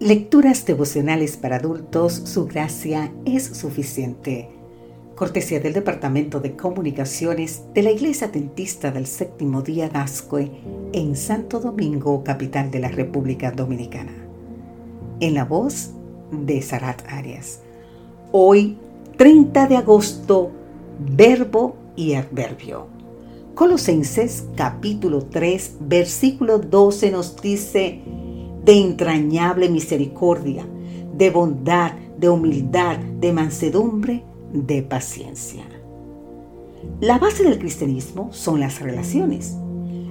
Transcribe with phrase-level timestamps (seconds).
[0.00, 4.48] Lecturas devocionales para adultos, su gracia es suficiente.
[5.14, 10.52] Cortesía del Departamento de Comunicaciones de la Iglesia Adventista del Séptimo Día Gascue
[10.94, 14.14] en Santo Domingo, capital de la República Dominicana.
[15.20, 15.90] En la voz
[16.32, 17.60] de Sarat Arias.
[18.32, 18.78] Hoy,
[19.18, 20.50] 30 de agosto,
[21.14, 22.86] verbo y adverbio.
[23.54, 28.00] Colosenses capítulo 3, versículo 12 nos dice,
[28.64, 30.66] de entrañable misericordia,
[31.16, 35.64] de bondad, de humildad, de mansedumbre, de paciencia.
[37.00, 39.56] La base del cristianismo son las relaciones.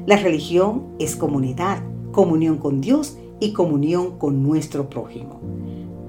[0.06, 5.40] La religión es comunidad, comunión con Dios y comunión con nuestro prójimo.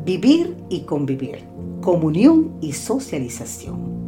[0.05, 1.45] Vivir y convivir,
[1.81, 4.01] comunión y socialización.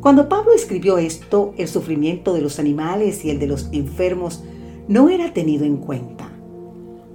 [0.00, 4.44] Cuando Pablo escribió esto, el sufrimiento de los animales y el de los enfermos
[4.88, 6.15] no era tenido en cuenta.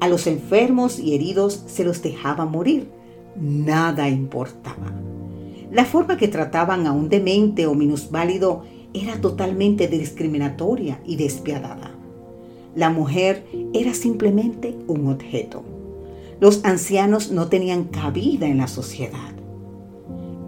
[0.01, 2.89] A los enfermos y heridos se los dejaba morir.
[3.39, 4.91] Nada importaba.
[5.71, 8.63] La forma que trataban a un demente o minusválido
[8.95, 11.91] era totalmente discriminatoria y despiadada.
[12.73, 13.45] La mujer
[13.75, 15.61] era simplemente un objeto.
[16.39, 19.35] Los ancianos no tenían cabida en la sociedad.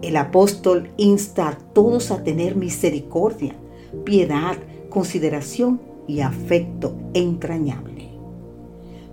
[0.02, 3.54] El apóstol insta a todos a tener misericordia,
[4.02, 4.56] piedad,
[4.90, 7.93] consideración y afecto entrañable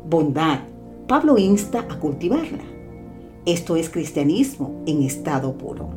[0.07, 0.59] bondad,
[1.07, 2.63] Pablo insta a cultivarla.
[3.45, 5.89] Esto es cristianismo en estado puro.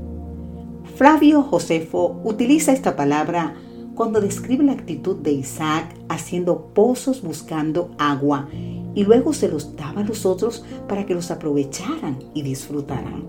[0.96, 3.54] Flavio Josefo utiliza esta palabra
[3.94, 8.48] cuando describe la actitud de Isaac haciendo pozos buscando agua
[8.94, 13.24] y luego se los daba a los otros para que los aprovecharan y disfrutaran.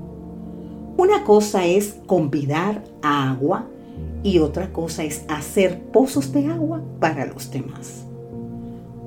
[0.98, 3.68] Una cosa es convidar a agua
[4.24, 8.06] y otra cosa es hacer pozos de agua para los demás.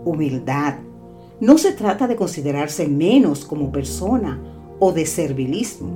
[0.04, 0.74] Humildad,
[1.40, 4.40] no se trata de considerarse menos como persona
[4.80, 5.90] o de servilismo.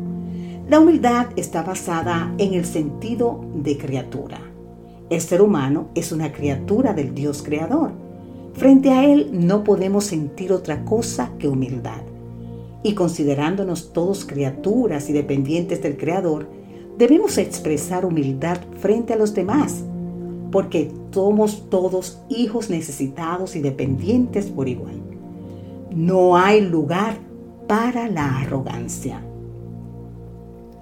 [0.68, 4.40] La humildad está basada en el sentido de criatura.
[5.10, 7.90] El ser humano es una criatura del Dios creador.
[8.54, 12.02] Frente a Él no podemos sentir otra cosa que humildad.
[12.84, 16.48] Y considerándonos todos criaturas y dependientes del Creador,
[16.98, 19.84] debemos expresar humildad frente a los demás,
[20.50, 25.11] porque somos todos hijos necesitados y dependientes por igual
[25.94, 27.16] no hay lugar
[27.68, 29.22] para la arrogancia.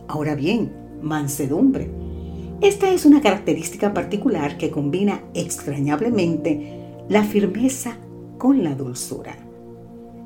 [0.09, 0.73] Ahora bien,
[1.03, 1.91] mansedumbre.
[2.61, 7.97] Esta es una característica particular que combina extrañablemente la firmeza
[8.39, 9.37] con la dulzura.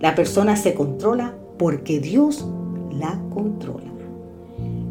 [0.01, 2.47] La persona se controla porque Dios
[2.91, 3.93] la controla.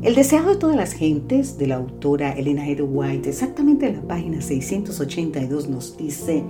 [0.02, 4.02] El deseado de todas las gentes de la autora Elena Ed White, exactamente en la
[4.02, 6.44] página 682, nos dice,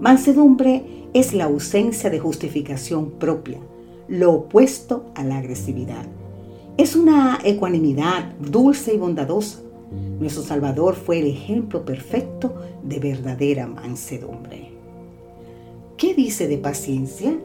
[0.00, 3.58] Mansedumbre es la ausencia de justificación propia,
[4.08, 6.06] lo opuesto a la agresividad.
[6.76, 9.60] Es una ecuanimidad dulce y bondadosa.
[10.18, 14.70] Nuestro Salvador fue el ejemplo perfecto de verdadera mansedumbre.
[15.96, 17.38] ¿Qué dice de paciencia?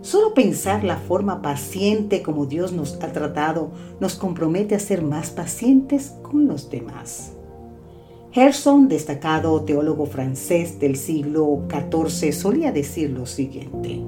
[0.00, 3.70] Solo pensar la forma paciente como Dios nos ha tratado
[4.00, 7.34] nos compromete a ser más pacientes con los demás.
[8.32, 14.00] Gerson, destacado teólogo francés del siglo XIV, solía decir lo siguiente.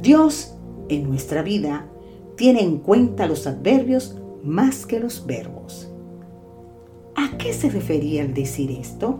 [0.00, 0.54] Dios
[0.88, 1.88] en nuestra vida
[2.36, 5.90] tiene en cuenta los adverbios más que los verbos.
[7.16, 9.18] ¿A qué se refería al decir esto?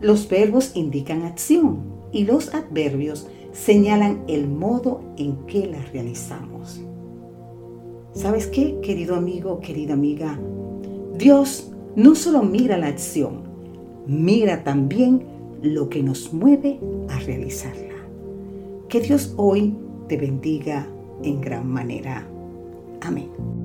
[0.00, 1.80] Los verbos indican acción
[2.12, 6.80] y los adverbios señalan el modo en que la realizamos.
[8.14, 10.40] ¿Sabes qué, querido amigo, querida amiga?
[11.18, 13.42] Dios no solo mira la acción,
[14.06, 15.22] mira también
[15.62, 17.94] lo que nos mueve a realizarla.
[18.88, 19.74] Que Dios hoy
[20.08, 20.86] te bendiga
[21.22, 22.26] en gran manera.
[23.00, 23.61] Amén.